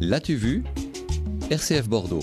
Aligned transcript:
L'as-tu 0.00 0.34
vu? 0.34 0.64
RCF 1.50 1.88
Bordeaux. 1.88 2.20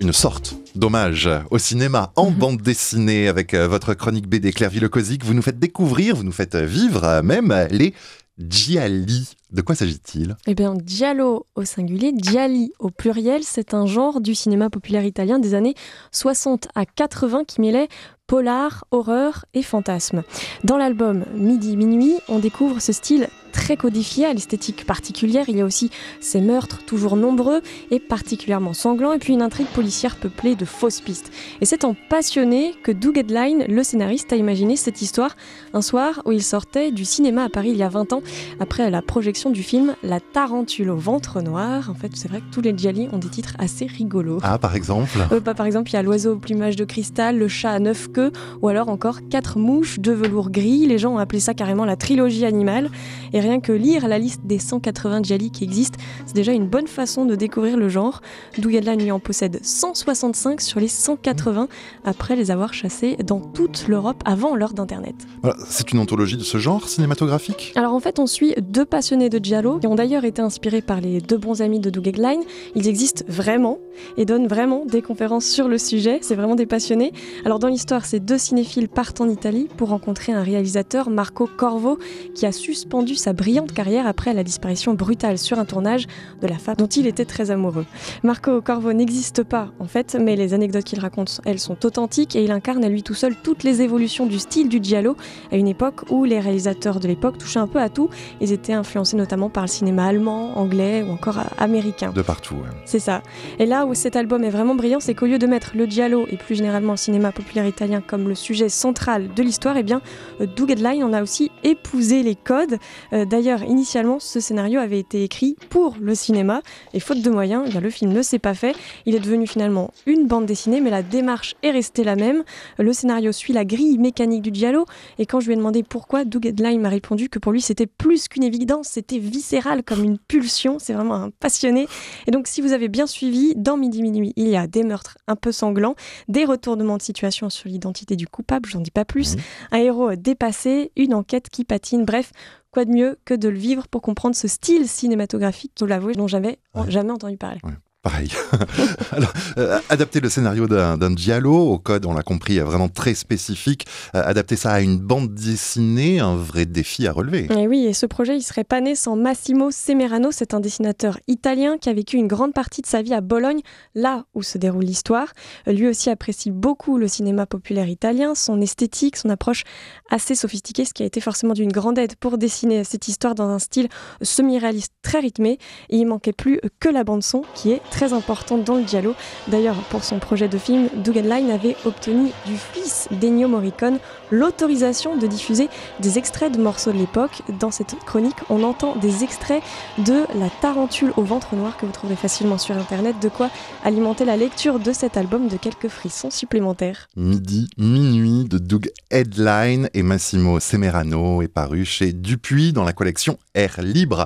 Une 0.00 0.12
sorte 0.12 0.54
d'hommage 0.74 1.28
au 1.50 1.58
cinéma 1.58 2.12
en 2.16 2.30
Mhm. 2.30 2.36
bande 2.36 2.62
dessinée 2.62 3.28
avec 3.28 3.54
euh, 3.54 3.68
votre 3.68 3.94
chronique 3.94 4.26
BD 4.28 4.52
Claire 4.52 4.70
Villocosic. 4.70 5.24
Vous 5.24 5.34
nous 5.34 5.42
faites 5.42 5.58
découvrir, 5.58 6.16
vous 6.16 6.24
nous 6.24 6.32
faites 6.32 6.56
vivre 6.56 7.04
euh, 7.04 7.22
même 7.22 7.54
les 7.70 7.94
Gialli. 8.38 9.28
De 9.52 9.60
quoi 9.60 9.74
s'agit-il? 9.74 10.36
Eh 10.46 10.54
bien, 10.54 10.74
Giallo 10.84 11.46
au 11.54 11.64
singulier, 11.64 12.12
Gialli 12.16 12.72
au 12.78 12.88
pluriel, 12.90 13.42
c'est 13.44 13.74
un 13.74 13.86
genre 13.86 14.20
du 14.20 14.34
cinéma 14.34 14.70
populaire 14.70 15.04
italien 15.04 15.38
des 15.38 15.54
années 15.54 15.74
60 16.10 16.68
à 16.74 16.86
80 16.86 17.44
qui 17.44 17.60
mêlait 17.60 17.88
polar, 18.26 18.84
horreur 18.90 19.44
et 19.52 19.62
fantasme. 19.62 20.22
Dans 20.64 20.78
l'album 20.78 21.24
Midi 21.36 21.76
Minuit, 21.76 22.14
on 22.28 22.38
découvre 22.38 22.80
ce 22.80 22.92
style 22.92 23.28
très 23.62 23.76
codifié 23.76 24.26
à 24.26 24.32
l'esthétique 24.32 24.84
particulière. 24.84 25.44
Il 25.46 25.56
y 25.56 25.60
a 25.60 25.64
aussi 25.64 25.88
ces 26.18 26.40
meurtres 26.40 26.84
toujours 26.84 27.14
nombreux 27.14 27.62
et 27.92 28.00
particulièrement 28.00 28.72
sanglants, 28.72 29.12
et 29.12 29.20
puis 29.20 29.34
une 29.34 29.42
intrigue 29.42 29.68
policière 29.68 30.16
peuplée 30.16 30.56
de 30.56 30.64
fausses 30.64 31.00
pistes. 31.00 31.30
Et 31.60 31.64
c'est 31.64 31.84
en 31.84 31.94
passionné 32.08 32.74
que 32.82 32.90
Doug 32.90 33.18
Edline, 33.18 33.64
le 33.68 33.84
scénariste, 33.84 34.32
a 34.32 34.36
imaginé 34.36 34.74
cette 34.74 35.00
histoire 35.00 35.36
un 35.74 35.80
soir 35.80 36.22
où 36.24 36.32
il 36.32 36.42
sortait 36.42 36.90
du 36.90 37.04
cinéma 37.04 37.44
à 37.44 37.48
Paris 37.48 37.70
il 37.70 37.76
y 37.76 37.84
a 37.84 37.88
20 37.88 38.12
ans, 38.14 38.22
après 38.58 38.90
la 38.90 39.00
projection 39.00 39.50
du 39.50 39.62
film 39.62 39.94
La 40.02 40.18
Tarentule 40.18 40.90
au 40.90 40.96
ventre 40.96 41.40
noir. 41.40 41.88
En 41.88 41.94
fait, 41.94 42.10
c'est 42.16 42.26
vrai 42.26 42.40
que 42.40 42.52
tous 42.52 42.62
les 42.62 42.76
Gialli 42.76 43.08
ont 43.12 43.18
des 43.18 43.28
titres 43.28 43.54
assez 43.60 43.86
rigolos. 43.86 44.40
Ah, 44.42 44.58
par 44.58 44.74
exemple? 44.74 45.18
Euh, 45.30 45.38
bah, 45.38 45.54
par 45.54 45.66
exemple, 45.66 45.90
il 45.90 45.92
y 45.92 45.98
a 45.98 46.02
l'oiseau 46.02 46.32
au 46.32 46.36
plumage 46.36 46.74
de 46.74 46.84
cristal, 46.84 47.38
le 47.38 47.46
chat 47.46 47.70
à 47.70 47.78
neuf 47.78 48.08
queues, 48.10 48.32
ou 48.60 48.66
alors 48.66 48.88
encore 48.88 49.20
quatre 49.30 49.56
mouches 49.56 50.00
de 50.00 50.10
velours 50.10 50.50
gris. 50.50 50.84
Les 50.86 50.98
gens 50.98 51.14
ont 51.14 51.18
appelé 51.18 51.38
ça 51.38 51.54
carrément 51.54 51.84
la 51.84 51.94
trilogie 51.94 52.44
animale. 52.44 52.90
Et 53.32 53.38
rien 53.38 53.51
que 53.60 53.72
lire 53.72 54.08
la 54.08 54.18
liste 54.18 54.42
des 54.44 54.58
180 54.58 55.22
Gialli 55.22 55.50
qui 55.50 55.64
existent, 55.64 55.98
c'est 56.26 56.34
déjà 56.34 56.52
une 56.52 56.66
bonne 56.66 56.86
façon 56.86 57.24
de 57.24 57.34
découvrir 57.34 57.76
le 57.76 57.88
genre. 57.88 58.20
Doug 58.58 58.74
Edline 58.74 59.02
lui 59.02 59.10
en 59.10 59.20
possède 59.20 59.58
165 59.62 60.60
sur 60.60 60.80
les 60.80 60.88
180 60.88 61.68
après 62.04 62.36
les 62.36 62.50
avoir 62.50 62.74
chassés 62.74 63.16
dans 63.24 63.40
toute 63.40 63.88
l'Europe 63.88 64.22
avant 64.24 64.54
l'heure 64.54 64.74
d'Internet. 64.74 65.14
Voilà, 65.42 65.56
C'est 65.68 65.92
une 65.92 65.98
anthologie 65.98 66.36
de 66.36 66.42
ce 66.42 66.58
genre 66.58 66.88
cinématographique? 66.88 67.72
Alors 67.76 67.94
en 67.94 68.00
fait, 68.00 68.18
on 68.18 68.26
suit 68.26 68.54
deux 68.60 68.84
passionnés 68.84 69.28
de 69.28 69.42
Giallo 69.42 69.78
qui 69.78 69.86
ont 69.86 69.94
d'ailleurs 69.94 70.24
été 70.24 70.42
inspirés 70.42 70.82
par 70.82 71.00
les 71.00 71.20
deux 71.20 71.38
bons 71.38 71.62
amis 71.62 71.80
de 71.80 71.90
Doug 71.90 72.08
Edline. 72.08 72.42
Ils 72.74 72.88
existent 72.88 73.24
vraiment 73.28 73.78
et 74.16 74.24
donnent 74.24 74.46
vraiment 74.46 74.84
des 74.84 75.02
conférences 75.02 75.46
sur 75.46 75.68
le 75.68 75.78
sujet. 75.78 76.18
C'est 76.22 76.34
vraiment 76.34 76.54
des 76.54 76.66
passionnés. 76.66 77.12
Alors 77.44 77.58
dans 77.58 77.68
l'histoire, 77.68 78.04
ces 78.04 78.20
deux 78.20 78.38
cinéphiles 78.38 78.88
partent 78.88 79.20
en 79.20 79.28
Italie 79.28 79.68
pour 79.76 79.88
rencontrer 79.88 80.32
un 80.32 80.42
réalisateur, 80.42 81.10
Marco 81.10 81.48
Corvo, 81.56 81.98
qui 82.34 82.46
a 82.46 82.52
suspendu 82.52 83.14
sa 83.14 83.32
brillante 83.42 83.72
carrière 83.72 84.06
après 84.06 84.34
la 84.34 84.44
disparition 84.44 84.94
brutale 84.94 85.36
sur 85.36 85.58
un 85.58 85.64
tournage 85.64 86.06
de 86.40 86.46
la 86.46 86.58
femme 86.58 86.76
dont 86.78 86.86
il 86.86 87.08
était 87.08 87.24
très 87.24 87.50
amoureux. 87.50 87.86
Marco 88.22 88.60
Corvo 88.60 88.92
n'existe 88.92 89.42
pas 89.42 89.72
en 89.80 89.86
fait, 89.86 90.16
mais 90.20 90.36
les 90.36 90.54
anecdotes 90.54 90.84
qu'il 90.84 91.00
raconte, 91.00 91.40
elles 91.44 91.58
sont 91.58 91.84
authentiques 91.84 92.36
et 92.36 92.44
il 92.44 92.52
incarne 92.52 92.84
à 92.84 92.88
lui 92.88 93.02
tout 93.02 93.14
seul 93.14 93.34
toutes 93.34 93.64
les 93.64 93.82
évolutions 93.82 94.26
du 94.26 94.38
style 94.38 94.68
du 94.68 94.78
Giallo 94.80 95.16
à 95.50 95.56
une 95.56 95.66
époque 95.66 96.08
où 96.08 96.24
les 96.24 96.38
réalisateurs 96.38 97.00
de 97.00 97.08
l'époque 97.08 97.36
touchaient 97.36 97.58
un 97.58 97.66
peu 97.66 97.80
à 97.80 97.88
tout. 97.88 98.10
Ils 98.40 98.52
étaient 98.52 98.74
influencés 98.74 99.16
notamment 99.16 99.50
par 99.50 99.64
le 99.64 99.68
cinéma 99.68 100.06
allemand, 100.06 100.56
anglais 100.56 101.02
ou 101.02 101.10
encore 101.10 101.40
américain. 101.58 102.12
De 102.12 102.22
partout. 102.22 102.54
ouais. 102.54 102.70
C'est 102.84 103.00
ça. 103.00 103.24
Et 103.58 103.66
là 103.66 103.86
où 103.86 103.94
cet 103.94 104.14
album 104.14 104.44
est 104.44 104.50
vraiment 104.50 104.76
brillant, 104.76 105.00
c'est 105.00 105.14
qu'au 105.14 105.26
lieu 105.26 105.40
de 105.40 105.48
mettre 105.48 105.72
le 105.74 105.86
giallo 105.86 106.26
et 106.30 106.36
plus 106.36 106.54
généralement 106.54 106.92
le 106.92 106.96
cinéma 106.96 107.32
populaire 107.32 107.66
italien 107.66 108.02
comme 108.06 108.28
le 108.28 108.36
sujet 108.36 108.68
central 108.68 109.34
de 109.34 109.42
l'histoire, 109.42 109.76
eh 109.76 109.82
bien, 109.82 110.00
euh, 110.40 110.46
Doug 110.46 110.70
Edline 110.70 111.02
en 111.02 111.12
a 111.12 111.22
aussi 111.22 111.50
épousé 111.64 112.22
les 112.22 112.36
codes. 112.36 112.78
Euh, 113.12 113.24
D'ailleurs, 113.32 113.62
initialement, 113.62 114.18
ce 114.20 114.40
scénario 114.40 114.78
avait 114.78 114.98
été 114.98 115.24
écrit 115.24 115.56
pour 115.70 115.96
le 115.98 116.14
cinéma 116.14 116.60
et 116.92 117.00
faute 117.00 117.22
de 117.22 117.30
moyens, 117.30 117.64
eh 117.66 117.70
bien, 117.70 117.80
le 117.80 117.88
film 117.88 118.12
ne 118.12 118.20
s'est 118.20 118.38
pas 118.38 118.52
fait. 118.52 118.76
Il 119.06 119.14
est 119.14 119.20
devenu 119.20 119.46
finalement 119.46 119.90
une 120.04 120.26
bande 120.26 120.44
dessinée, 120.44 120.82
mais 120.82 120.90
la 120.90 121.02
démarche 121.02 121.54
est 121.62 121.70
restée 121.70 122.04
la 122.04 122.14
même. 122.14 122.44
Le 122.78 122.92
scénario 122.92 123.32
suit 123.32 123.54
la 123.54 123.64
grille 123.64 123.96
mécanique 123.96 124.42
du 124.42 124.50
giallo 124.52 124.84
et 125.18 125.24
quand 125.24 125.40
je 125.40 125.46
lui 125.46 125.54
ai 125.54 125.56
demandé 125.56 125.82
pourquoi, 125.82 126.26
Doug 126.26 126.46
Edline 126.46 126.82
m'a 126.82 126.90
répondu 126.90 127.30
que 127.30 127.38
pour 127.38 127.52
lui 127.52 127.62
c'était 127.62 127.86
plus 127.86 128.28
qu'une 128.28 128.42
évidence, 128.44 128.88
c'était 128.88 129.16
viscéral 129.16 129.82
comme 129.82 130.04
une 130.04 130.18
pulsion. 130.18 130.76
C'est 130.78 130.92
vraiment 130.92 131.14
un 131.14 131.30
passionné. 131.30 131.88
Et 132.26 132.32
donc, 132.32 132.46
si 132.46 132.60
vous 132.60 132.74
avez 132.74 132.88
bien 132.88 133.06
suivi, 133.06 133.54
dans 133.56 133.78
Midi 133.78 134.02
Minuit, 134.02 134.34
il 134.36 134.48
y 134.48 134.56
a 134.56 134.66
des 134.66 134.82
meurtres 134.82 135.16
un 135.26 135.36
peu 135.36 135.52
sanglants, 135.52 135.94
des 136.28 136.44
retournements 136.44 136.98
de 136.98 137.02
situation 137.02 137.48
sur 137.48 137.70
l'identité 137.70 138.14
du 138.14 138.26
coupable, 138.26 138.68
j'en 138.68 138.80
dis 138.80 138.90
pas 138.90 139.06
plus, 139.06 139.36
Mhm. 139.36 139.42
un 139.70 139.78
héros 139.78 140.16
dépassé, 140.16 140.92
une 140.96 141.14
enquête 141.14 141.48
qui 141.48 141.64
patine, 141.64 142.04
bref. 142.04 142.30
Quoi 142.72 142.84
de 142.86 142.90
mieux 142.90 143.18
que 143.24 143.34
de 143.34 143.48
le 143.48 143.58
vivre 143.58 143.86
pour 143.88 144.00
comprendre 144.02 144.34
ce 144.34 144.48
style 144.48 144.88
cinématographique, 144.88 145.72
je 145.78 145.84
l'avoue, 145.84 146.12
dont 146.12 146.26
j'avais 146.26 146.58
Ouais. 146.74 146.90
jamais 146.90 147.10
entendu 147.12 147.36
parler. 147.36 147.60
Pareil. 148.02 148.32
Alors, 149.12 149.32
euh, 149.58 149.78
adapter 149.88 150.18
le 150.18 150.28
scénario 150.28 150.66
d'un 150.66 151.14
giallo 151.14 151.54
au 151.54 151.78
code, 151.78 152.04
on 152.04 152.12
l'a 152.12 152.24
compris, 152.24 152.58
vraiment 152.58 152.88
très 152.88 153.14
spécifique, 153.14 153.86
euh, 154.16 154.22
adapter 154.24 154.56
ça 154.56 154.72
à 154.72 154.80
une 154.80 154.98
bande 154.98 155.32
dessinée, 155.34 156.18
un 156.18 156.34
vrai 156.34 156.66
défi 156.66 157.06
à 157.06 157.12
relever. 157.12 157.46
Et 157.56 157.68
oui, 157.68 157.86
et 157.86 157.92
ce 157.92 158.06
projet, 158.06 158.36
il 158.36 158.42
serait 158.42 158.64
pas 158.64 158.80
né 158.80 158.96
sans 158.96 159.14
Massimo 159.14 159.70
Semerano. 159.70 160.32
C'est 160.32 160.52
un 160.52 160.58
dessinateur 160.58 161.20
italien 161.28 161.78
qui 161.78 161.90
a 161.90 161.92
vécu 161.92 162.16
une 162.16 162.26
grande 162.26 162.54
partie 162.54 162.82
de 162.82 162.88
sa 162.88 163.02
vie 163.02 163.14
à 163.14 163.20
Bologne, 163.20 163.60
là 163.94 164.24
où 164.34 164.42
se 164.42 164.58
déroule 164.58 164.82
l'histoire. 164.82 165.28
Lui 165.68 165.86
aussi 165.86 166.10
apprécie 166.10 166.50
beaucoup 166.50 166.98
le 166.98 167.06
cinéma 167.06 167.46
populaire 167.46 167.88
italien, 167.88 168.34
son 168.34 168.60
esthétique, 168.60 169.16
son 169.16 169.30
approche 169.30 169.62
assez 170.10 170.34
sophistiquée, 170.34 170.84
ce 170.84 170.92
qui 170.92 171.04
a 171.04 171.06
été 171.06 171.20
forcément 171.20 171.54
d'une 171.54 171.70
grande 171.70 171.98
aide 171.98 172.16
pour 172.16 172.36
dessiner 172.36 172.82
cette 172.82 173.06
histoire 173.06 173.36
dans 173.36 173.48
un 173.48 173.60
style 173.60 173.88
semi-réaliste 174.22 174.92
très 175.02 175.20
rythmé. 175.20 175.60
Et 175.88 175.98
il 175.98 176.06
manquait 176.06 176.32
plus 176.32 176.60
que 176.80 176.88
la 176.88 177.04
bande-son, 177.04 177.42
qui 177.54 177.70
est 177.70 177.80
très 177.92 178.12
importante 178.12 178.64
dans 178.64 178.76
le 178.76 178.86
giallo. 178.86 179.14
D'ailleurs, 179.46 179.76
pour 179.90 180.02
son 180.02 180.18
projet 180.18 180.48
de 180.48 180.58
film, 180.58 180.88
Doug 180.96 181.18
Edline 181.18 181.50
avait 181.50 181.76
obtenu 181.84 182.30
du 182.46 182.56
fils 182.56 183.06
d'Ennio 183.12 183.46
Morricone 183.46 183.98
l'autorisation 184.30 185.16
de 185.16 185.26
diffuser 185.26 185.68
des 186.00 186.18
extraits 186.18 186.50
de 186.50 186.60
morceaux 186.60 186.90
de 186.90 186.98
l'époque. 186.98 187.42
Dans 187.60 187.70
cette 187.70 187.94
chronique, 188.04 188.36
on 188.48 188.64
entend 188.64 188.96
des 188.96 189.22
extraits 189.22 189.62
de 189.98 190.24
La 190.38 190.48
Tarentule 190.60 191.12
au 191.16 191.22
ventre 191.22 191.54
noir 191.54 191.76
que 191.76 191.86
vous 191.86 191.92
trouverez 191.92 192.16
facilement 192.16 192.58
sur 192.58 192.76
internet, 192.76 193.16
de 193.20 193.28
quoi 193.28 193.50
alimenter 193.84 194.24
la 194.24 194.36
lecture 194.36 194.78
de 194.78 194.92
cet 194.92 195.16
album 195.16 195.48
de 195.48 195.56
quelques 195.56 195.88
frissons 195.88 196.30
supplémentaires. 196.30 197.08
Midi, 197.16 197.68
minuit 197.76 198.44
de 198.44 198.56
Doug 198.58 198.90
Headline 199.10 199.90
et 199.92 200.02
Massimo 200.02 200.60
Semerano 200.60 201.42
est 201.42 201.48
paru 201.48 201.84
chez 201.84 202.12
Dupuis 202.12 202.72
dans 202.72 202.84
la 202.84 202.94
collection 202.94 203.38
Air 203.54 203.80
Libre. 203.82 204.20